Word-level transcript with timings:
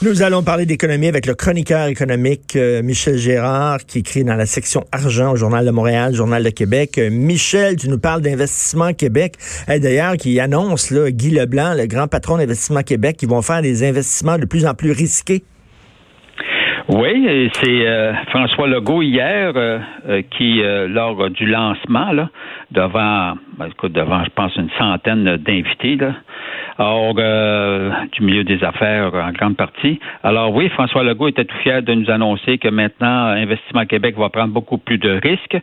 Nous 0.00 0.22
allons 0.22 0.44
parler 0.44 0.64
d'économie 0.64 1.08
avec 1.08 1.26
le 1.26 1.34
chroniqueur 1.34 1.88
économique 1.88 2.54
euh, 2.54 2.82
Michel 2.84 3.18
Gérard, 3.18 3.84
qui 3.84 3.98
écrit 3.98 4.22
dans 4.22 4.36
la 4.36 4.46
section 4.46 4.84
argent 4.92 5.32
au 5.32 5.36
Journal 5.36 5.66
de 5.66 5.72
Montréal, 5.72 6.14
Journal 6.14 6.44
de 6.44 6.50
Québec. 6.50 6.96
Euh, 6.98 7.10
Michel, 7.10 7.74
tu 7.74 7.88
nous 7.88 7.98
parles 7.98 8.20
d'Investissement 8.22 8.92
Québec. 8.92 9.38
D'ailleurs, 9.66 10.16
qui 10.16 10.38
annonce 10.38 10.90
là, 10.90 11.10
Guy 11.10 11.30
Leblanc, 11.30 11.74
le 11.74 11.86
grand 11.86 12.06
patron 12.06 12.36
d'Investissement 12.36 12.84
Québec, 12.84 13.16
qui 13.16 13.26
vont 13.26 13.42
faire 13.42 13.60
des 13.60 13.82
investissements 13.82 14.38
de 14.38 14.44
plus 14.44 14.66
en 14.66 14.74
plus 14.74 14.92
risqués. 14.92 15.42
Oui, 16.88 17.50
c'est 17.54 17.86
euh, 17.86 18.14
François 18.28 18.68
Legault 18.68 19.02
hier 19.02 19.52
qui, 20.30 20.62
lors 20.88 21.30
du 21.30 21.46
lancement, 21.46 22.12
là, 22.12 22.28
devant, 22.70 23.34
ben, 23.58 23.66
écoute, 23.66 23.92
devant, 23.92 24.22
je 24.24 24.30
pense, 24.30 24.54
une 24.56 24.70
centaine 24.78 25.36
d'invités, 25.36 25.98
euh, 26.78 27.90
du 28.12 28.22
milieu 28.22 28.44
des 28.44 28.62
affaires 28.62 29.14
en 29.14 29.32
grande 29.32 29.56
partie. 29.56 29.98
Alors 30.22 30.54
oui, 30.54 30.68
François 30.70 31.02
Legault 31.04 31.28
était 31.28 31.44
tout 31.44 31.56
fier 31.62 31.82
de 31.82 31.94
nous 31.94 32.10
annoncer 32.10 32.58
que 32.58 32.68
maintenant, 32.68 33.28
Investissement 33.28 33.86
Québec 33.86 34.16
va 34.18 34.28
prendre 34.28 34.52
beaucoup 34.52 34.76
plus 34.78 34.98
de 34.98 35.18
risques. 35.22 35.56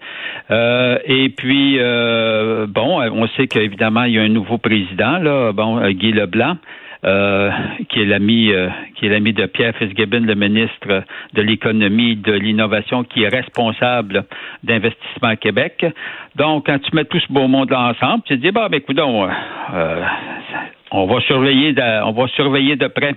Euh, 0.49 0.97
et 1.05 1.29
puis, 1.29 1.77
euh, 1.79 2.65
bon, 2.67 2.99
on 3.01 3.27
sait 3.29 3.47
qu'évidemment, 3.47 4.03
il 4.03 4.13
y 4.13 4.19
a 4.19 4.23
un 4.23 4.29
nouveau 4.29 4.57
président, 4.57 5.19
là, 5.19 5.51
bon, 5.51 5.87
Guy 5.89 6.11
Leblanc. 6.13 6.57
Euh, 7.05 7.51
qui 7.89 8.01
est 8.01 8.05
l'ami 8.05 8.53
euh, 8.53 8.69
qui 8.95 9.07
est 9.07 9.09
l'ami 9.09 9.33
de 9.33 9.45
Pierre 9.45 9.75
Fitzgibbon, 9.75 10.21
le 10.21 10.35
ministre 10.35 11.03
de 11.33 11.41
l'économie, 11.41 12.15
de 12.15 12.31
l'innovation, 12.31 13.03
qui 13.03 13.23
est 13.23 13.27
responsable 13.27 14.23
d'investissement 14.63 15.35
Québec. 15.35 15.85
Donc, 16.37 16.67
quand 16.67 16.79
tu 16.79 16.95
mets 16.95 17.03
tout 17.03 17.19
ce 17.19 17.27
beau 17.29 17.49
monde 17.49 17.73
ensemble, 17.73 18.23
tu 18.25 18.37
te 18.37 18.41
dis, 18.41 18.51
bah, 18.51 18.69
ben, 18.69 18.77
écoute, 18.77 18.97
euh, 18.97 20.03
on 20.93 21.07
va 21.07 21.19
surveiller 21.21 21.73
de, 21.73 22.03
on 22.05 22.11
va 22.11 22.27
surveiller 22.27 22.75
de 22.75 22.87
près 22.87 23.15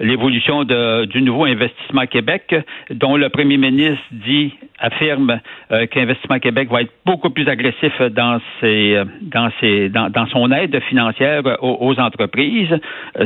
l'évolution 0.00 0.64
du 0.64 1.22
nouveau 1.22 1.44
investissement 1.44 2.06
Québec, 2.06 2.54
dont 2.90 3.16
le 3.16 3.28
premier 3.28 3.56
ministre 3.56 4.04
dit 4.12 4.54
affirme 4.78 5.40
euh, 5.72 5.86
qu'Investissement 5.86 6.38
Québec 6.38 6.68
va 6.70 6.82
être 6.82 6.92
beaucoup 7.04 7.30
plus 7.30 7.48
agressif 7.48 8.00
dans 8.00 8.40
ses 8.60 9.02
dans 9.22 9.50
ses 9.60 9.88
dans, 9.88 10.26
son 10.30 10.52
aide 10.52 10.78
financière 10.88 11.42
aux, 11.62 11.98
entreprises. 11.98 12.78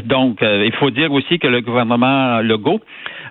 Donc, 0.05 0.43
euh, 0.43 0.65
il 0.65 0.73
faut 0.73 0.91
dire 0.91 1.13
aussi 1.13 1.39
que 1.39 1.49
le 1.49 1.61
gouvernement 1.61 2.41
Legault 2.41 2.81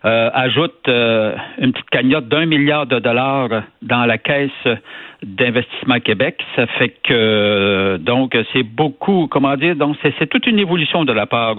euh, 0.05 0.29
ajoute 0.33 0.87
une 0.87 1.71
petite 1.73 1.89
cagnotte 1.89 2.27
d'un 2.27 2.45
milliard 2.45 2.85
de 2.85 2.99
dollars 2.99 3.63
dans 3.81 4.05
la 4.05 4.17
caisse 4.17 4.51
d'investissement 5.23 5.99
Québec. 5.99 6.37
Ça 6.55 6.65
fait 6.79 6.93
que 7.03 7.97
donc 7.97 8.35
c'est 8.53 8.63
beaucoup, 8.63 9.27
comment 9.29 9.55
dire, 9.55 9.75
donc 9.75 9.95
c'est 10.01 10.27
toute 10.27 10.47
une 10.47 10.59
évolution 10.59 11.05
de 11.05 11.13
la 11.13 11.25
part 11.25 11.55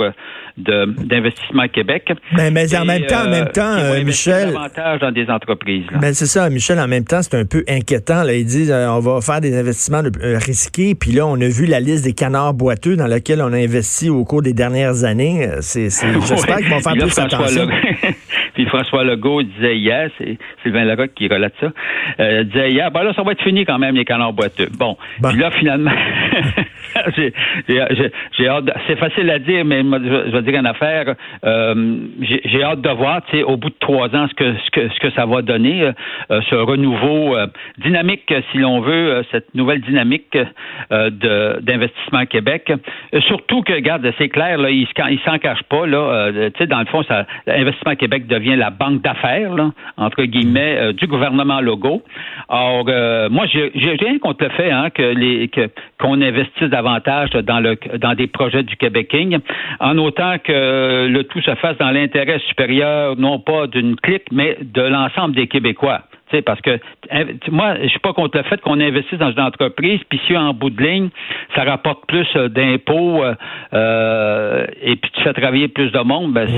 d'investissement 0.56 1.68
Québec. 1.68 2.12
Mais, 2.36 2.50
mais 2.50 2.74
en 2.76 2.84
même 2.84 3.06
temps, 3.06 3.24
en 3.26 3.30
même 3.30 3.48
temps, 3.48 3.76
euh, 3.76 4.02
Michel. 4.04 4.52
Davantage 4.52 5.00
dans 5.00 5.12
des 5.12 5.28
entreprises. 5.28 5.84
Mais 6.00 6.12
c'est 6.12 6.26
ça, 6.26 6.50
Michel. 6.50 6.78
En 6.78 6.88
même 6.88 7.04
temps, 7.04 7.22
c'est 7.22 7.36
un 7.36 7.44
peu 7.44 7.64
inquiétant. 7.68 8.22
Là, 8.22 8.34
ils 8.34 8.44
disent 8.44 8.70
euh, 8.70 8.88
on 8.88 9.00
va 9.00 9.20
faire 9.20 9.40
des 9.40 9.56
investissements 9.56 10.02
euh, 10.02 10.38
risqués. 10.38 10.94
Puis 10.94 11.12
là, 11.12 11.26
on 11.26 11.40
a 11.40 11.48
vu 11.48 11.66
la 11.66 11.80
liste 11.80 12.04
des 12.04 12.14
canards 12.14 12.54
boiteux 12.54 12.96
dans 12.96 13.06
laquelle 13.06 13.40
on 13.42 13.52
a 13.52 13.56
investi 13.56 14.10
au 14.10 14.24
cours 14.24 14.42
des 14.42 14.52
dernières 14.54 15.04
années. 15.04 15.48
C'est, 15.60 15.88
j'espère 16.28 16.58
qu'ils 16.58 16.68
vont 16.70 16.80
faire 16.80 16.92
plus 16.94 17.18
attention. 17.18 17.68
Puis 18.54 18.66
François 18.66 19.04
Legault 19.04 19.42
disait 19.42 19.76
hier, 19.76 20.10
c'est 20.18 20.38
Sylvain 20.62 20.84
Larocque 20.84 21.14
qui 21.14 21.28
relate 21.28 21.54
ça, 21.60 21.72
euh, 22.20 22.44
disait 22.44 22.70
hier, 22.70 22.90
ben 22.90 23.02
là, 23.02 23.12
ça 23.14 23.22
va 23.22 23.32
être 23.32 23.42
fini 23.42 23.64
quand 23.64 23.78
même, 23.78 23.94
les 23.94 24.04
canards 24.04 24.32
boiteux. 24.32 24.68
Bon. 24.78 24.96
Puis 25.22 25.38
là, 25.38 25.50
finalement, 25.50 25.90
j'ai 28.38 28.48
hâte. 28.48 28.70
C'est 28.86 28.98
facile 28.98 29.30
à 29.30 29.38
dire, 29.38 29.64
mais 29.64 29.82
je, 29.82 30.30
vais 30.30 30.42
dire 30.42 30.58
une 30.58 30.66
affaire. 30.66 31.14
Euh, 31.44 31.96
j'ai 32.18 32.62
hâte 32.62 32.80
de 32.80 32.90
voir, 32.90 33.22
tu 33.26 33.38
sais, 33.38 33.42
au 33.42 33.56
bout 33.56 33.70
de 33.70 33.76
trois 33.80 34.14
ans, 34.14 34.26
ce 34.28 34.34
que 34.34 34.54
ce 34.64 34.70
que 34.70 34.88
ce 34.88 35.00
que 35.00 35.10
ça 35.10 35.26
va 35.26 35.42
donner, 35.42 35.82
euh, 36.30 36.40
ce 36.48 36.54
renouveau 36.54 37.36
euh, 37.36 37.46
dynamique, 37.78 38.32
si 38.50 38.58
l'on 38.58 38.80
veut, 38.80 39.24
cette 39.30 39.54
nouvelle 39.54 39.80
dynamique 39.80 40.36
d'investissement 40.90 42.26
Québec. 42.26 42.72
surtout 43.26 43.62
que, 43.62 43.72
regarde, 43.72 44.08
c'est 44.18 44.28
clair, 44.28 44.58
il, 44.68 44.86
il 45.10 45.20
s'en 45.24 45.38
cache 45.38 45.62
pas, 45.64 45.86
là. 45.86 46.30
tu 46.32 46.58
sais, 46.58 46.66
dans 46.66 46.80
le 46.80 46.86
fond, 46.86 47.02
ça, 47.04 47.26
l'investissement 47.46 47.94
Québec 47.94 48.26
devient 48.26 48.56
la 48.56 48.70
banque 48.70 49.02
d'affaires, 49.02 49.52
entre 49.96 50.24
guillemets, 50.24 50.92
du 50.94 51.06
gouvernement 51.06 51.60
Logo. 51.60 52.02
Or, 52.48 52.84
moi, 53.30 53.46
j'ai 53.46 53.96
rien 53.98 54.18
contre 54.18 54.44
le 54.44 54.50
fait 54.50 54.70
hein, 54.70 54.90
que 54.90 55.02
les 55.02 55.50
qu'on 55.98 56.20
investisse 56.22 56.68
davantage 56.68 57.30
dans, 57.30 57.62
dans 57.98 58.14
des 58.14 58.26
projets 58.26 58.62
du 58.62 58.76
Québec 58.76 59.14
en 59.80 59.98
autant 59.98 60.36
que 60.38 61.06
le 61.08 61.24
tout 61.24 61.40
se 61.42 61.54
fasse 61.56 61.76
dans 61.78 61.90
l'intérêt 61.90 62.38
supérieur, 62.48 63.16
non 63.16 63.38
pas 63.38 63.66
d'une 63.66 63.96
clique, 63.96 64.24
mais 64.30 64.56
de 64.60 64.82
l'ensemble 64.82 65.34
des 65.34 65.48
Québécois 65.48 66.02
parce 66.40 66.60
que 66.62 66.78
moi, 67.50 67.74
je 67.82 67.88
suis 67.88 67.98
pas 67.98 68.14
contre 68.14 68.38
le 68.38 68.44
fait 68.44 68.60
qu'on 68.62 68.80
investisse 68.80 69.18
dans 69.18 69.30
une 69.30 69.40
entreprise, 69.40 70.00
puis 70.08 70.20
si 70.26 70.36
en 70.36 70.54
bout 70.54 70.70
de 70.70 70.82
ligne, 70.82 71.10
ça 71.54 71.64
rapporte 71.64 72.06
plus 72.06 72.26
euh, 72.36 72.48
d'impôts 72.48 73.22
euh, 73.22 73.34
euh, 73.74 74.64
et 74.82 74.96
puis 74.96 75.10
tu 75.14 75.22
fais 75.22 75.32
travailler 75.34 75.68
plus 75.68 75.90
de 75.90 76.00
monde, 76.00 76.32
ben 76.32 76.48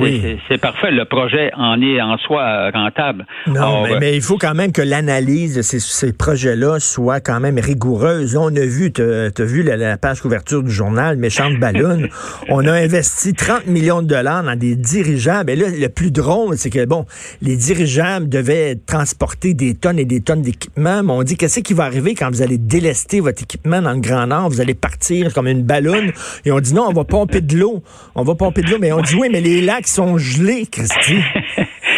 c'est 0.48 0.60
parfait. 0.60 0.90
Le 0.90 1.04
projet 1.04 1.50
en 1.56 1.80
est 1.80 2.00
en 2.00 2.16
soi 2.18 2.70
rentable. 2.70 3.26
Non, 3.46 3.84
mais, 3.98 4.14
il 4.14 4.22
faut 4.22 4.38
quand 4.38 4.54
même 4.54 4.72
que 4.72 4.82
l'analyse 4.82 5.56
de 5.56 5.62
ces, 5.62 6.12
projets-là 6.12 6.78
soit 6.78 7.20
quand 7.20 7.40
même 7.40 7.58
rigoureuse. 7.58 8.36
on 8.36 8.54
a 8.54 8.66
vu, 8.66 8.92
tu 8.92 9.02
as, 9.02 9.44
vu 9.44 9.62
la, 9.62 9.96
page 9.96 10.20
couverture 10.20 10.62
du 10.62 10.70
journal, 10.70 11.16
méchante 11.16 11.58
ballon. 11.58 12.02
on 12.48 12.66
a 12.66 12.72
investi 12.72 13.32
30 13.32 13.66
millions 13.66 14.02
de 14.02 14.08
dollars 14.08 14.42
dans 14.42 14.56
des 14.56 14.76
dirigeables. 14.76 15.50
Et 15.50 15.56
là, 15.56 15.66
le 15.68 15.88
plus 15.88 16.10
drôle, 16.10 16.56
c'est 16.56 16.70
que, 16.70 16.84
bon, 16.84 17.06
les 17.42 17.56
dirigeables 17.56 18.28
devaient 18.28 18.76
transporter 18.76 19.54
des 19.54 19.63
des 19.64 19.74
tonnes 19.74 19.98
et 19.98 20.04
des 20.04 20.20
tonnes 20.20 20.42
d'équipement, 20.42 21.02
mais 21.02 21.12
on 21.12 21.22
dit 21.22 21.36
qu'est-ce 21.36 21.60
qui 21.60 21.74
va 21.74 21.84
arriver 21.84 22.14
quand 22.14 22.28
vous 22.28 22.42
allez 22.42 22.58
délester 22.58 23.20
votre 23.20 23.42
équipement 23.42 23.80
dans 23.80 23.92
le 23.92 24.00
Grand 24.00 24.26
Nord, 24.26 24.50
vous 24.50 24.60
allez 24.60 24.74
partir 24.74 25.32
comme 25.32 25.46
une 25.46 25.62
ballonne, 25.62 26.12
et 26.44 26.52
on 26.52 26.60
dit 26.60 26.74
non, 26.74 26.86
on 26.88 26.92
va 26.92 27.04
pomper 27.04 27.40
de 27.40 27.56
l'eau, 27.56 27.82
on 28.14 28.22
va 28.22 28.34
pomper 28.34 28.62
de 28.62 28.70
l'eau, 28.70 28.78
mais 28.80 28.92
on 28.92 29.00
dit 29.00 29.14
oui, 29.14 29.28
mais 29.30 29.40
les 29.40 29.60
lacs 29.60 29.86
sont 29.86 30.18
gelés, 30.18 30.66
Christy. 30.70 31.16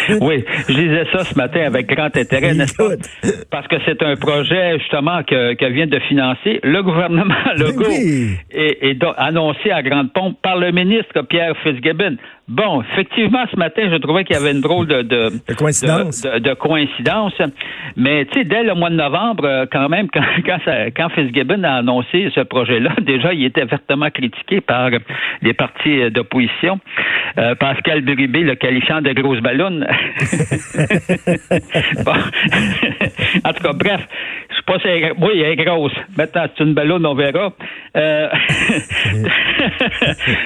oui, 0.21 0.43
je 0.69 0.73
disais 0.73 1.05
ça 1.11 1.23
ce 1.23 1.35
matin 1.35 1.61
avec 1.65 1.87
grand 1.87 2.15
intérêt, 2.15 2.53
n'est-ce 2.53 2.75
pas? 2.75 2.95
Parce 3.51 3.67
que 3.67 3.75
c'est 3.85 4.01
un 4.03 4.15
projet, 4.15 4.79
justement, 4.79 5.23
que, 5.23 5.67
vient 5.67 5.87
de 5.87 5.99
financer 5.99 6.59
le 6.63 6.81
gouvernement 6.81 7.35
ben 7.57 7.65
Legault 7.65 7.91
et, 8.51 8.89
et 8.89 8.97
annoncé 9.17 9.71
à 9.71 9.81
grande 9.83 10.13
pompe 10.13 10.37
par 10.41 10.57
le 10.57 10.71
ministre 10.71 11.21
Pierre 11.23 11.55
Fitzgibbon. 11.63 12.17
Bon, 12.49 12.81
effectivement, 12.81 13.43
ce 13.51 13.57
matin, 13.57 13.89
je 13.91 13.97
trouvais 13.97 14.23
qu'il 14.23 14.33
y 14.33 14.39
avait 14.39 14.53
une 14.53 14.61
drôle 14.61 14.87
de, 14.87 15.01
de, 15.01 15.53
coïncidence. 15.53 16.21
De, 16.21 16.53
coïncidence. 16.53 17.33
Mais 17.97 18.23
tu 18.23 18.39
sais, 18.39 18.45
dès 18.45 18.63
le 18.63 18.73
mois 18.73 18.89
de 18.89 18.95
novembre, 18.95 19.43
euh, 19.43 19.65
quand 19.69 19.89
même, 19.89 20.07
quand, 20.13 20.23
quand, 20.45 20.59
quand 20.95 21.09
Fitzgibbon 21.09 21.63
a 21.63 21.73
annoncé 21.73 22.31
ce 22.33 22.39
projet-là, 22.39 22.91
déjà, 23.01 23.33
il 23.33 23.43
était 23.43 23.65
vertement 23.65 24.09
critiqué 24.11 24.61
par 24.61 24.89
les 25.41 25.53
partis 25.53 26.09
d'opposition. 26.09 26.79
Euh, 27.37 27.53
Pascal 27.55 27.99
Buribé 28.01 28.39
le 28.39 28.55
qualifiant 28.55 29.01
de 29.01 29.11
grosse 29.11 29.41
ballonne. 29.41 29.85
bon. 32.05 32.13
en 33.43 33.53
tout 33.53 33.63
cas, 33.63 33.73
bref, 33.73 34.07
je 34.49 34.55
sais 34.55 34.61
pas 34.65 34.79
si 34.79 34.87
elle, 34.87 35.11
oui, 35.19 35.41
elle 35.41 35.59
est 35.59 35.65
grosse. 35.65 35.91
Maintenant, 36.17 36.45
c'est 36.57 36.63
une 36.63 36.73
ballonne, 36.73 37.05
on 37.05 37.13
verra. 37.13 37.51
Euh... 37.97 38.29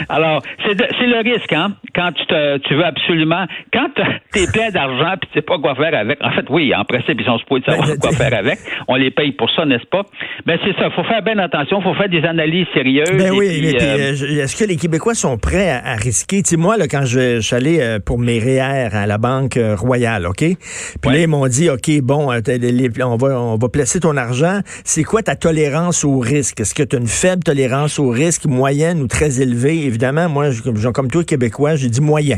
Alors, 0.09 0.41
c'est 0.65 1.05
le 1.05 1.21
risque, 1.31 1.53
hein? 1.53 1.75
Quand 1.95 2.11
tu, 2.13 2.25
te, 2.25 2.57
tu 2.59 2.75
veux 2.75 2.85
absolument, 2.85 3.45
quand 3.73 3.89
tu 3.95 4.39
es 4.39 4.47
plein 4.51 4.69
d'argent 4.69 5.15
puis 5.19 5.29
tu 5.31 5.39
sais 5.39 5.41
pas 5.41 5.57
quoi 5.57 5.75
faire 5.75 5.93
avec, 5.93 6.19
en 6.23 6.31
fait, 6.31 6.45
oui, 6.49 6.73
en 6.75 6.83
principe, 6.85 7.19
ils 7.19 7.25
sont 7.25 7.37
supposés 7.39 7.63
savoir 7.65 7.87
ben, 7.87 7.97
quoi 7.97 8.11
faire 8.11 8.33
avec. 8.33 8.59
On 8.87 8.95
les 8.95 9.11
paye 9.11 9.31
pour 9.31 9.49
ça, 9.51 9.65
n'est-ce 9.65 9.85
pas? 9.85 10.03
Ben, 10.45 10.57
c'est 10.63 10.75
ça. 10.77 10.89
faut 10.91 11.03
faire 11.03 11.21
bien 11.21 11.37
attention. 11.39 11.81
faut 11.81 11.93
faire 11.93 12.09
des 12.09 12.23
analyses 12.23 12.67
sérieuses. 12.73 13.11
Ben 13.17 13.31
oui, 13.31 13.59
mais 13.61 13.81
euh, 13.81 14.43
est-ce 14.43 14.55
que 14.55 14.67
les 14.67 14.77
Québécois 14.77 15.13
sont 15.13 15.37
prêts 15.37 15.69
à, 15.69 15.95
risquer? 15.95 16.41
Tu 16.43 16.51
sais, 16.51 16.57
moi, 16.57 16.77
là, 16.77 16.87
quand 16.87 17.05
je, 17.05 17.39
suis 17.41 17.55
allé 17.55 17.79
euh, 17.81 17.99
pour 17.99 18.19
mes 18.19 18.39
REER 18.39 18.95
à 18.95 19.05
la 19.05 19.17
Banque 19.17 19.57
euh, 19.57 19.75
Royale, 19.75 20.27
OK? 20.27 20.37
Puis 20.37 21.11
là, 21.11 21.19
ils 21.19 21.27
m'ont 21.27 21.47
dit, 21.47 21.69
OK, 21.69 21.89
bon, 22.01 22.29
on 22.31 23.15
va, 23.17 23.41
on 23.41 23.57
va 23.57 23.69
placer 23.69 23.99
ton 23.99 24.17
argent. 24.17 24.59
C'est 24.83 25.03
quoi 25.03 25.21
ta 25.21 25.35
tolérance 25.35 26.03
au 26.03 26.19
risque? 26.19 26.59
Est-ce 26.61 26.73
que 26.73 26.83
tu 26.83 26.95
as 26.95 26.99
une 26.99 27.07
faible 27.07 27.43
tolérance 27.43 27.99
au 27.99 28.09
risque, 28.09 28.45
moyenne 28.45 29.01
ou 29.01 29.07
très 29.07 29.41
élevée? 29.41 29.85
Évidemment, 29.85 30.29
moi, 30.29 30.49
comme 30.93 31.09
toi, 31.09 31.23
Québécois, 31.23 31.75
j'ai 31.81 31.89
dit 31.89 32.01
moyen. 32.01 32.37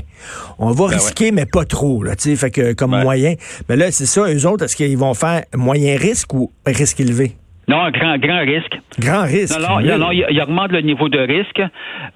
On 0.57 0.72
va 0.72 0.88
ben 0.88 0.95
risquer, 0.95 1.31
mais 1.31 1.45
pas 1.45 1.66
trop, 1.66 2.04
là, 2.04 2.16
tu 2.16 2.30
sais, 2.30 2.36
fait 2.36 2.51
que 2.51 2.74
comme 2.74 2.92
moyen. 2.92 3.36
Mais 3.69 3.75
là, 3.75 3.92
c'est 3.92 4.06
ça, 4.06 4.22
eux 4.34 4.48
autres, 4.48 4.66
est-ce 4.66 4.75
qu'ils 4.75 4.98
vont 4.98 5.13
faire 5.13 5.44
moyen 5.56 5.98
risque 5.98 6.34
ou 6.34 6.51
risque 6.66 7.00
élevé? 7.00 7.36
Non, 7.68 7.89
grand, 7.92 8.18
grand 8.18 8.39
risque. 8.39 8.77
Grand 9.00 9.24
risque. 9.24 9.57
Non, 9.60 9.80
non, 9.80 9.98
non, 9.98 10.12
il, 10.12 10.42
augmente 10.42 10.71
le 10.71 10.81
niveau 10.81 11.07
de 11.07 11.19
risque. 11.19 11.62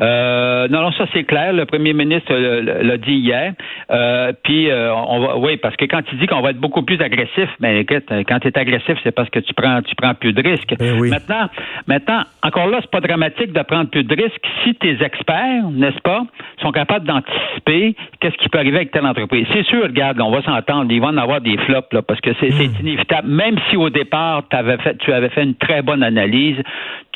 Euh, 0.01 0.67
non, 0.67 0.81
non, 0.81 0.91
ça 0.91 1.05
c'est 1.13 1.23
clair. 1.23 1.53
Le 1.53 1.65
premier 1.65 1.93
ministre 1.93 2.33
l'a 2.33 2.97
dit 2.97 3.13
hier. 3.13 3.53
Euh, 3.89 4.33
puis, 4.43 4.69
euh, 4.69 4.93
on 4.93 5.19
va, 5.19 5.37
oui, 5.37 5.57
parce 5.57 5.75
que 5.77 5.85
quand 5.85 6.01
il 6.11 6.19
dit 6.19 6.27
qu'on 6.27 6.41
va 6.41 6.49
être 6.49 6.59
beaucoup 6.59 6.81
plus 6.81 7.01
agressif, 7.01 7.49
mais 7.59 7.83
ben, 7.83 7.95
écoute, 7.97 8.11
quand 8.27 8.39
tu 8.39 8.49
es 8.49 8.57
agressif, 8.57 8.97
c'est 9.03 9.11
parce 9.11 9.29
que 9.29 9.39
tu 9.39 9.53
prends, 9.53 9.81
tu 9.81 9.95
prends 9.95 10.13
plus 10.13 10.33
de 10.33 10.41
risques. 10.41 10.75
Ben 10.77 10.99
maintenant, 10.99 11.49
maintenant, 11.87 12.23
encore 12.43 12.67
là, 12.67 12.79
c'est 12.81 12.91
pas 12.91 13.01
dramatique 13.01 13.53
de 13.53 13.61
prendre 13.61 13.89
plus 13.89 14.03
de 14.03 14.15
risques 14.15 14.45
si 14.63 14.75
tes 14.75 15.01
experts, 15.01 15.69
n'est-ce 15.71 15.99
pas, 16.01 16.23
sont 16.61 16.71
capables 16.71 17.05
d'anticiper 17.05 17.95
qu'est-ce 18.19 18.35
qui 18.37 18.49
peut 18.49 18.57
arriver 18.57 18.77
avec 18.77 18.91
telle 18.91 19.05
entreprise. 19.05 19.47
C'est 19.53 19.65
sûr, 19.65 19.83
regarde, 19.83 20.19
on 20.19 20.31
va 20.31 20.41
s'entendre, 20.41 20.91
il 20.91 20.99
va 20.99 21.07
en 21.07 21.17
avoir 21.17 21.39
des 21.39 21.57
flops 21.57 21.93
là, 21.93 22.01
parce 22.01 22.19
que 22.19 22.31
c'est 22.39 22.49
hmm. 22.49 22.81
inévitable. 22.81 23.27
Même 23.29 23.55
si 23.69 23.77
au 23.77 23.89
départ, 23.89 24.43
avais 24.51 24.77
fait, 24.77 24.97
tu 24.97 25.13
avais 25.13 25.29
fait 25.29 25.36
une 25.43 25.55
très 25.55 25.81
bonne 25.81 26.03
analyse. 26.03 26.57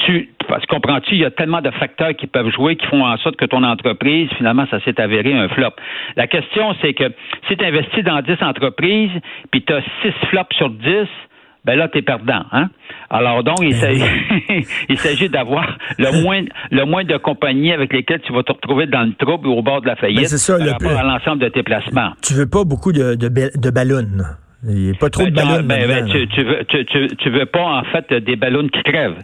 Tu, 0.05 0.29
parce 0.47 0.65
comprends-tu, 0.65 1.15
il 1.15 1.21
y 1.21 1.25
a 1.25 1.31
tellement 1.31 1.61
de 1.61 1.71
facteurs 1.71 2.15
qui 2.15 2.27
peuvent 2.27 2.51
jouer 2.51 2.75
qui 2.75 2.85
font 2.87 3.05
en 3.05 3.17
sorte 3.17 3.35
que 3.35 3.45
ton 3.45 3.63
entreprise, 3.63 4.29
finalement, 4.37 4.65
ça 4.71 4.79
s'est 4.83 4.99
avéré 4.99 5.33
un 5.33 5.47
flop. 5.49 5.73
La 6.15 6.27
question, 6.27 6.75
c'est 6.81 6.93
que 6.93 7.11
si 7.47 7.57
tu 7.57 7.65
investis 7.65 8.03
dans 8.03 8.21
10 8.21 8.41
entreprises, 8.41 9.11
puis 9.51 9.63
tu 9.63 9.73
as 9.73 9.81
6 10.01 10.11
flops 10.29 10.55
sur 10.55 10.69
10, 10.69 11.07
ben 11.63 11.75
là, 11.75 11.87
tu 11.87 11.99
es 11.99 12.01
perdant. 12.01 12.43
Hein? 12.51 12.69
Alors 13.09 13.43
donc, 13.43 13.57
il 13.61 14.97
s'agit, 14.97 15.29
d'avoir 15.29 15.77
le 15.99 16.23
moins, 16.23 16.43
le 16.71 16.85
moins 16.85 17.03
de 17.03 17.17
compagnies 17.17 17.71
avec 17.71 17.93
lesquelles 17.93 18.21
tu 18.21 18.33
vas 18.33 18.43
te 18.43 18.51
retrouver 18.51 18.87
dans 18.87 19.03
le 19.03 19.13
trouble 19.13 19.47
ou 19.47 19.53
au 19.53 19.61
bord 19.61 19.81
de 19.81 19.87
la 19.87 19.95
faillite 19.95 20.27
c'est 20.27 20.37
ça, 20.37 20.57
par 20.57 20.67
rapport 20.67 20.97
à 20.97 21.03
l'ensemble 21.03 21.39
de 21.39 21.49
tes 21.49 21.63
placements. 21.63 22.13
Tu 22.23 22.33
veux 22.33 22.49
pas 22.49 22.63
beaucoup 22.63 22.91
de, 22.91 23.15
de, 23.15 23.27
de 23.27 23.69
ballons. 23.69 24.23
Il 24.67 24.75
n'y 24.75 24.89
a 24.91 24.93
pas 24.93 25.09
trop 25.09 25.25
de 25.25 25.31
ben, 25.31 25.43
ballons. 25.43 25.63
Ben, 25.63 25.87
ben, 25.87 26.05
tu, 26.05 26.27
tu, 26.27 26.43
veux, 26.43 26.63
tu, 26.65 26.85
tu, 27.17 27.29
veux 27.31 27.47
pas, 27.47 27.63
en 27.63 27.83
fait, 27.85 28.13
des 28.13 28.35
ballons 28.35 28.67
qui 28.67 28.83
crèvent. 28.83 29.17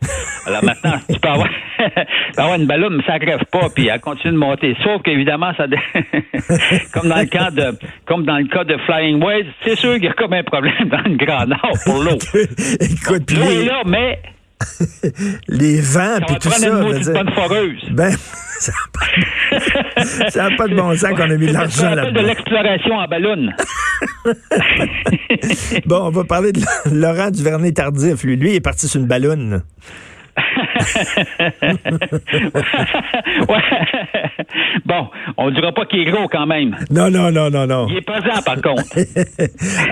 Alors 0.48 0.64
maintenant, 0.64 0.96
tu 1.10 1.20
peux 1.20 1.30
avoir, 1.30 1.50
avoir 2.38 2.56
une 2.56 2.66
ballon, 2.66 2.90
mais 2.90 3.04
ça 3.06 3.20
crève 3.20 3.44
pas, 3.52 3.70
puis 3.70 3.88
elle 3.88 4.00
continue 4.00 4.34
de 4.34 4.40
monter. 4.40 4.76
Sauf 4.84 5.04
qu'évidemment, 5.04 5.52
ça 5.56 5.66
comme 6.94 7.10
dans 7.10 7.20
le 7.20 7.26
cas 7.26 7.52
de 7.52 7.78
comme 8.06 8.26
dans 8.26 8.38
le 8.38 8.48
cas 8.48 8.64
de 8.64 8.78
Flying 8.86 9.24
Waves, 9.24 9.46
c'est 9.64 9.76
sûr 9.76 9.94
qu'il 9.96 10.06
y 10.06 10.08
a 10.08 10.14
comme 10.14 10.34
un 10.34 10.44
problème 10.44 10.90
dans 10.90 11.04
le 11.04 11.18
Grand 11.18 11.46
Nord 11.46 11.78
pour 11.86 12.02
l'eau. 12.02 12.18
Écoute, 12.80 13.32
l'eau 13.32 13.44
est 13.44 13.66
là, 13.66 13.84
mais 13.86 14.20
les 15.48 15.82
vents 15.82 16.20
puis 16.26 16.38
tout 16.40 16.50
ça. 16.50 16.68
Une 16.68 17.00
dire, 17.00 17.14
bonne 17.14 17.32
foreuse. 17.32 17.90
Ben, 17.92 18.12
ça 18.60 18.72
n'a 20.50 20.56
pas, 20.58 20.68
de 20.68 20.76
bon 20.76 20.96
sens 20.96 21.12
qu'on 21.12 21.30
a 21.30 21.38
mis 21.38 21.48
de 21.48 21.54
l'argent 21.54 21.94
là-dedans. 21.94 22.22
de 22.22 22.28
l'exploration 22.28 22.96
en 22.96 23.08
ballon. 23.08 23.50
bon, 25.86 26.08
on 26.08 26.10
va 26.10 26.24
parler 26.24 26.52
de 26.52 26.62
Laurent 26.92 27.32
Duvernay-Tardif. 27.32 28.24
Lui, 28.24 28.36
lui, 28.36 28.56
est 28.56 28.62
parti 28.62 28.88
sur 28.88 29.00
une 29.00 29.08
ballonne. 29.08 29.64
Bon, 34.86 35.10
on 35.38 35.48
ne 35.48 35.52
dira 35.52 35.72
pas 35.72 35.86
qu'il 35.86 36.02
est 36.02 36.06
gros 36.06 36.28
quand 36.28 36.46
même. 36.46 36.76
Non, 36.90 37.10
non, 37.10 37.32
non, 37.32 37.50
non, 37.50 37.66
non. 37.68 37.88
Il 37.90 37.98
est 37.98 38.02
pesant, 38.02 38.42
par 38.46 38.62
contre. 38.62 38.84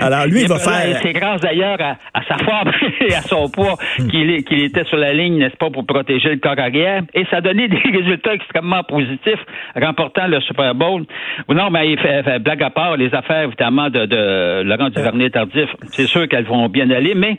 Alors, 0.00 0.26
lui, 0.26 0.42
il, 0.42 0.48
va 0.48 0.58
faire. 0.58 0.98
C'est 1.02 1.12
grâce 1.12 1.40
d'ailleurs 1.40 1.78
à, 1.80 1.96
sa 2.26 2.38
forme 2.38 2.70
et 3.00 3.14
à 3.14 3.22
son 3.22 3.48
poids 3.48 3.76
qu'il 4.10 4.30
était 4.30 4.84
sur 4.84 4.96
la 4.96 5.12
ligne, 5.12 5.38
n'est-ce 5.38 5.56
pas, 5.56 5.70
pour 5.70 5.86
protéger 5.86 6.30
le 6.30 6.38
corps 6.38 6.58
arrière. 6.58 7.02
Et 7.14 7.24
ça 7.30 7.38
a 7.38 7.40
donné 7.40 7.68
des 7.68 7.78
résultats 7.78 8.34
extrêmement 8.34 8.82
positifs, 8.84 9.40
remportant 9.74 10.28
le 10.28 10.40
Super 10.40 10.74
Bowl. 10.74 11.04
Non, 11.48 11.70
mais 11.70 11.90
il 11.90 11.98
fait, 11.98 12.38
blague 12.38 12.62
à 12.62 12.70
part, 12.70 12.96
les 12.96 13.12
affaires, 13.14 13.44
évidemment, 13.44 13.90
de, 13.90 14.06
de 14.06 14.62
Laurent 14.62 14.90
Duvernay-Tardif, 14.90 15.68
c'est 15.88 16.06
sûr 16.06 16.28
qu'elles 16.28 16.46
vont 16.46 16.68
bien 16.68 16.90
aller, 16.90 17.14
mais 17.14 17.36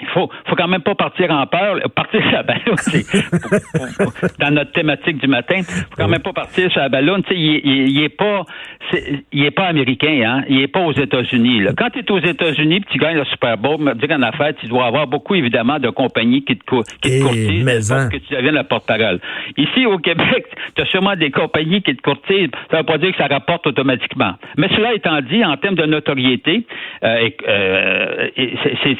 il 0.00 0.06
faut, 0.08 0.30
faut 0.46 0.56
quand 0.56 0.68
même 0.68 0.82
pas 0.82 0.94
partir 0.94 1.30
en 1.30 1.46
peur. 1.46 1.78
Partir 1.94 2.20
sur 2.22 2.32
la 2.32 2.42
ballon, 2.42 2.74
dans 4.38 4.50
notre 4.50 4.72
thématique 4.72 5.18
du 5.18 5.26
matin. 5.26 5.62
Faut 5.62 5.96
quand 5.96 6.08
même 6.08 6.22
pas 6.22 6.32
partir 6.32 6.70
sur 6.70 6.80
la 6.80 6.88
ballon. 6.88 7.22
Tu 7.22 7.28
sais, 7.28 7.34
il, 7.36 7.88
il, 7.90 8.02
est 8.02 8.08
pas, 8.08 8.42
il 9.32 9.44
est 9.44 9.50
pas 9.50 9.66
américain, 9.66 10.22
hein. 10.24 10.44
Il 10.48 10.60
est 10.60 10.68
pas 10.68 10.80
aux 10.80 10.92
États-Unis. 10.92 11.66
Quand 11.76 11.90
tu 11.90 12.00
es 12.00 12.10
aux 12.10 12.20
États-Unis, 12.20 12.82
tu 12.90 12.98
gagnes 12.98 13.18
le 13.18 13.24
Super 13.24 13.56
Bowl, 13.56 13.80
me 13.80 13.94
dire 13.94 14.16
en 14.16 14.22
affaire, 14.22 14.52
tu 14.60 14.66
dois 14.66 14.86
avoir 14.86 15.06
beaucoup 15.06 15.34
évidemment 15.34 15.78
de 15.78 15.90
compagnies 15.90 16.44
qui 16.44 16.56
te, 16.56 16.64
qui 17.00 17.08
te 17.08 17.08
eh, 17.08 17.20
courtisent 17.20 17.88
pour 17.88 18.08
que 18.10 18.16
tu 18.16 18.34
deviennes 18.34 18.54
la 18.54 18.64
porte-parole. 18.64 19.20
Ici 19.56 19.86
au 19.86 19.98
Québec, 19.98 20.46
tu 20.74 20.82
as 20.82 20.86
sûrement 20.86 21.16
des 21.16 21.30
compagnies 21.30 21.82
qui 21.82 21.94
te 21.96 22.02
courtisent. 22.02 22.50
Ça 22.70 22.78
veut 22.78 22.84
pas 22.84 22.98
dire 22.98 23.12
que 23.12 23.18
ça 23.18 23.26
rapporte 23.26 23.66
automatiquement. 23.66 24.34
Mais 24.56 24.68
cela 24.68 24.94
étant 24.94 25.20
dit, 25.20 25.44
en 25.44 25.56
termes 25.56 25.76
de 25.76 25.86
notoriété, 25.86 26.66
euh, 27.02 27.30
euh, 27.48 28.28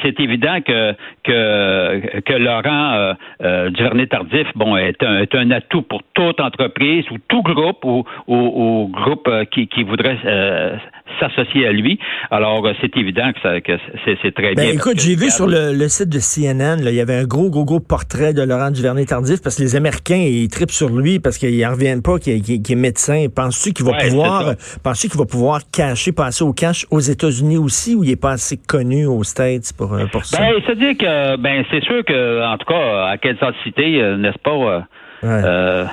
c'est 0.03 0.19
évident 0.19 0.59
que 0.65 0.86
que, 1.23 2.19
que, 2.21 2.33
Laurent 2.33 2.93
euh, 2.93 3.13
euh, 3.43 3.69
Duvernay-Tardif, 3.69 4.47
bon, 4.55 4.77
est 4.77 5.01
un, 5.03 5.19
est 5.19 5.35
un, 5.35 5.51
atout 5.51 5.81
pour 5.81 6.01
toute 6.13 6.39
entreprise 6.39 7.05
ou 7.11 7.17
tout 7.27 7.41
groupe 7.43 7.83
ou, 7.83 8.03
ou, 8.27 8.89
groupe 8.91 9.27
euh, 9.27 9.45
qui, 9.45 9.67
qui 9.67 9.83
voudrait 9.83 10.17
euh, 10.25 10.75
s'associer 11.19 11.67
à 11.67 11.71
lui. 11.71 11.99
Alors, 12.31 12.67
c'est 12.81 12.95
évident 12.97 13.31
que, 13.33 13.39
ça, 13.41 13.61
que 13.61 13.73
c'est, 14.05 14.33
très 14.33 14.53
ben, 14.55 14.65
bien. 14.65 14.73
Écoute, 14.73 14.99
j'ai 14.99 15.15
vu 15.15 15.29
sur 15.29 15.47
le, 15.47 15.73
le, 15.73 15.87
site 15.87 16.09
de 16.09 16.19
CNN, 16.19 16.83
là, 16.83 16.91
il 16.91 16.95
y 16.95 17.01
avait 17.01 17.15
un 17.15 17.25
gros, 17.25 17.49
gros, 17.49 17.65
gros 17.65 17.79
portrait 17.79 18.33
de 18.33 18.41
Laurent 18.41 18.71
Duvernay-Tardif 18.71 19.41
parce 19.41 19.57
que 19.57 19.63
les 19.63 19.75
Américains, 19.75 20.23
ils 20.27 20.47
tripent 20.49 20.71
sur 20.71 20.89
lui 20.89 21.19
parce 21.19 21.37
qu'ils 21.37 21.61
n'en 21.61 21.71
reviennent 21.71 22.01
pas 22.01 22.19
qu'il, 22.19 22.33
est 22.33 22.75
médecin. 22.75 23.25
Penses-tu 23.33 23.73
qu'il 23.73 23.85
va 23.85 23.93
pouvoir, 23.93 24.53
penses-tu 24.83 25.09
qu'il 25.09 25.19
va 25.19 25.25
pouvoir 25.25 25.61
cacher, 25.71 26.11
passer 26.11 26.43
au 26.43 26.53
cash 26.53 26.85
aux 26.91 26.99
États-Unis 26.99 27.57
aussi 27.57 27.95
ou 27.95 28.03
il 28.03 28.11
est 28.11 28.21
pas 28.21 28.31
assez 28.31 28.57
connu 28.57 29.05
aux 29.05 29.23
States 29.23 29.73
pour, 29.77 29.97
pour 30.11 30.25
ça? 30.25 30.39
Ben, 30.39 30.53
que 30.79 31.35
ben 31.37 31.63
c'est 31.71 31.83
sûr 31.83 32.03
que, 32.05 32.45
en 32.45 32.57
tout 32.57 32.65
cas, 32.65 33.07
à 33.07 33.17
quelle 33.17 33.37
City, 33.63 33.99
euh, 33.99 34.17
n'est-ce 34.17 34.39
pas, 34.39 34.51
euh, 34.51 34.81
euh, 35.23 35.85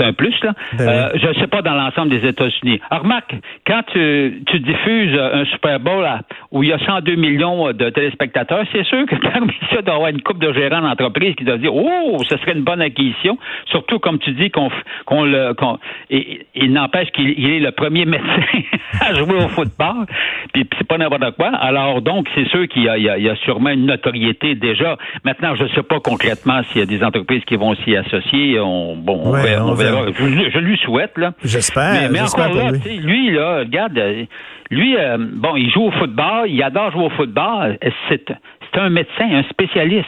c'est 0.00 0.06
un 0.06 0.12
plus, 0.12 0.34
là. 0.42 0.54
Ben 0.78 1.10
je 1.14 1.28
ne 1.28 1.34
sais 1.34 1.46
pas 1.46 1.62
dans 1.62 1.74
l'ensemble 1.74 2.10
des 2.10 2.26
États-Unis. 2.26 2.80
remarque, 2.90 3.34
quand 3.66 3.82
tu, 3.92 4.42
tu, 4.46 4.60
diffuses 4.60 5.18
un 5.18 5.44
Super 5.46 5.80
Bowl 5.80 6.06
où 6.50 6.62
il 6.62 6.70
y 6.70 6.72
a 6.72 6.78
102 6.78 7.16
millions 7.16 7.72
de 7.72 7.90
téléspectateurs, 7.90 8.64
c'est 8.72 8.84
sûr 8.84 9.06
que 9.06 9.16
parmi 9.32 9.52
ça, 9.70 9.82
doit 9.82 9.94
y 9.94 9.96
avoir 9.96 10.10
une 10.10 10.22
coupe 10.22 10.38
de 10.38 10.52
gérants 10.52 10.80
d'entreprise 10.80 11.34
qui 11.34 11.44
doit 11.44 11.58
dire 11.58 11.74
Oh, 11.74 12.16
ce 12.28 12.36
serait 12.38 12.52
une 12.52 12.62
bonne 12.62 12.80
acquisition. 12.80 13.38
Surtout, 13.66 13.98
comme 13.98 14.18
tu 14.18 14.32
dis, 14.32 14.50
qu'on 14.50 14.70
qu'on 15.06 15.24
le. 15.24 15.54
il 16.10 16.72
n'empêche 16.72 17.10
qu'il 17.10 17.50
est 17.50 17.60
le 17.60 17.72
premier 17.72 18.04
médecin 18.04 18.42
à 19.00 19.14
jouer 19.14 19.36
au 19.36 19.48
football. 19.48 20.06
Puis 20.52 20.66
c'est 20.78 20.86
pas 20.86 20.98
n'importe 20.98 21.36
quoi. 21.36 21.48
Alors, 21.48 22.00
donc, 22.00 22.28
c'est 22.34 22.48
sûr 22.48 22.66
qu'il 22.68 22.82
y, 22.82 23.02
y, 23.02 23.28
a 23.28 23.36
sûrement 23.36 23.70
une 23.70 23.86
notoriété 23.86 24.54
déjà. 24.54 24.96
Maintenant, 25.24 25.54
je 25.54 25.64
ne 25.64 25.68
sais 25.70 25.82
pas 25.82 26.00
concrètement 26.00 26.62
s'il 26.64 26.80
y 26.80 26.82
a 26.82 26.86
des 26.86 27.02
entreprises 27.04 27.44
qui 27.44 27.56
vont 27.56 27.74
s'y 27.76 27.96
associer. 27.96 28.58
On, 28.60 28.96
bon, 28.96 29.20
on, 29.24 29.32
verra, 29.32 29.74
Je, 29.90 30.58
lui 30.58 30.76
souhaite, 30.78 31.16
là. 31.16 31.32
J'espère. 31.44 32.10
Mais, 32.10 32.20
encore 32.20 32.52
là, 32.52 32.70
lui. 32.72 32.98
lui, 32.98 33.30
là, 33.30 33.58
regarde, 33.60 33.98
euh, 33.98 34.24
lui, 34.70 34.96
euh, 34.96 35.18
bon, 35.18 35.56
il 35.56 35.70
joue 35.70 35.84
au 35.84 35.90
football, 35.92 36.48
il 36.48 36.62
adore 36.62 36.92
jouer 36.92 37.04
au 37.04 37.10
football. 37.10 37.78
C'est 38.10 38.80
un 38.80 38.90
médecin, 38.90 39.28
un 39.30 39.42
spécialiste. 39.44 40.06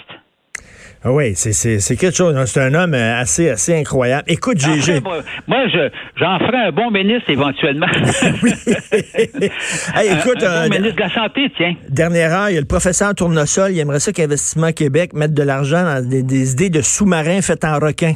Ah 1.05 1.11
oui, 1.11 1.35
c'est 1.35 1.97
quelque 1.97 2.15
chose. 2.15 2.37
C'est 2.47 2.61
un 2.61 2.75
homme 2.75 2.95
euh, 2.95 3.21
assez, 3.21 3.51
assez 3.51 3.77
incroyable. 3.77 4.23
Écoute, 4.29 4.59
j'ai. 4.59 5.01
Moi, 5.49 5.67
j'en 6.15 6.39
ferai 6.39 6.59
un 6.69 6.71
bon 6.71 6.93
ministre 6.93 7.29
éventuellement. 7.29 7.89
oui. 8.43 8.53
écoute, 10.13 10.45
un, 10.45 10.69
bon 10.69 10.77
ministre 10.77 10.97
de 10.97 11.01
la 11.01 11.13
Santé, 11.13 11.53
tiens. 11.57 11.75
Dernière 11.89 12.33
heure, 12.33 12.51
il 12.51 12.55
y 12.55 12.57
a 12.57 12.61
le 12.61 12.67
professeur 12.67 13.17
Tournesol. 13.17 13.73
Il 13.73 13.81
aimerait 13.81 13.99
ça 13.99 14.13
qu'Investissement 14.13 14.71
Québec 14.71 15.13
mette 15.13 15.35
de 15.35 15.43
l'argent 15.43 15.83
dans 15.83 16.09
des, 16.09 16.53
idées 16.53 16.71
de 16.71 16.83
sous-marins 16.83 17.43
faits 17.43 17.65
en 17.65 17.81
requin. 17.81 18.15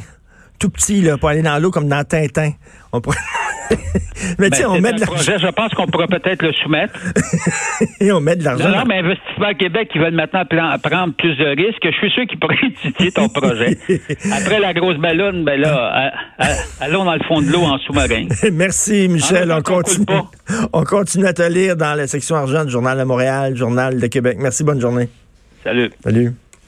Tout 0.59 0.69
petit, 0.69 1.01
là, 1.01 1.17
pour 1.17 1.29
aller 1.29 1.41
dans 1.41 1.59
l'eau 1.59 1.71
comme 1.71 1.87
dans 1.87 2.03
Tintin. 2.03 2.51
On 2.91 3.01
pourrait. 3.01 3.17
mais 4.39 4.49
ben, 4.49 4.65
on 4.67 4.79
met 4.79 4.93
de 4.93 5.01
l'argent. 5.01 5.33
Je 5.37 5.51
pense 5.51 5.73
qu'on 5.73 5.87
pourrait 5.87 6.07
peut-être 6.07 6.41
le 6.41 6.53
soumettre. 6.53 6.93
Et 7.99 8.11
on 8.11 8.19
met 8.19 8.35
de 8.35 8.43
l'argent. 8.43 8.69
Non, 8.69 8.85
mais 8.87 8.99
Investissement 8.99 9.53
Québec, 9.53 9.89
ils 9.93 10.01
veulent 10.01 10.15
maintenant 10.15 10.43
prendre 10.81 11.13
plus 11.15 11.35
de 11.35 11.45
risques. 11.45 11.83
Je 11.83 11.97
suis 11.97 12.11
sûr 12.11 12.25
qu'ils 12.25 12.39
pourraient 12.39 12.55
étudier 12.63 13.11
ton 13.11 13.29
projet. 13.29 13.77
Après 14.31 14.59
la 14.59 14.73
grosse 14.73 14.97
ballonne, 14.97 15.43
ben 15.43 15.59
là, 15.59 16.11
allons 16.79 17.05
dans 17.05 17.15
le 17.15 17.23
fond 17.27 17.41
de 17.41 17.51
l'eau 17.51 17.63
en 17.63 17.77
sous-marin. 17.79 18.27
Merci, 18.53 19.07
Michel. 19.09 19.51
Ah, 19.51 19.57
on, 19.59 19.61
continue. 19.61 20.05
On 20.73 20.83
continue 20.83 21.25
à 21.25 21.33
te 21.33 21.47
lire 21.47 21.75
dans 21.75 21.93
la 21.93 22.07
section 22.07 22.35
argent 22.35 22.65
du 22.65 22.71
Journal 22.71 22.97
de 22.97 23.03
Montréal, 23.03 23.55
Journal 23.55 23.99
de 23.99 24.07
Québec. 24.07 24.37
Merci, 24.39 24.63
bonne 24.63 24.81
journée. 24.81 25.09
Salut. 25.63 25.91
Salut. 26.03 26.33